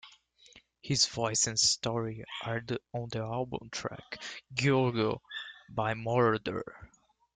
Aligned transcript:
His 0.81 1.05
voice 1.05 1.45
and 1.45 1.59
story 1.59 2.25
are 2.41 2.59
on 2.91 3.09
the 3.09 3.19
album 3.19 3.69
track 3.71 4.19
"Giorgio 4.51 5.21
by 5.69 5.93
Moroder". 5.93 6.63